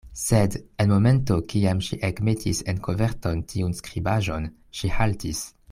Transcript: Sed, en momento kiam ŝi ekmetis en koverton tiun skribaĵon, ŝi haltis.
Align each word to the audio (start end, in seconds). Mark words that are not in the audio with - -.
Sed, 0.19 0.55
en 0.83 0.87
momento 0.93 1.37
kiam 1.51 1.83
ŝi 1.89 1.99
ekmetis 2.09 2.63
en 2.73 2.81
koverton 2.89 3.45
tiun 3.53 3.79
skribaĵon, 3.83 4.49
ŝi 4.81 4.95
haltis. 4.99 5.49